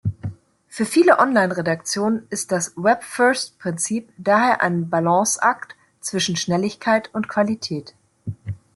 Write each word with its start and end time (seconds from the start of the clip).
Für 0.67 0.87
viele 0.87 1.19
Online-Redaktionen 1.19 2.25
ist 2.31 2.51
das 2.51 2.73
Web-First-Prinzip 2.75 4.11
daher 4.17 4.63
ein 4.63 4.89
Balanceakt 4.89 5.75
zwischen 5.99 6.35
Schnelligkeit 6.37 7.13
und 7.13 7.29
Qualität. 7.29 7.93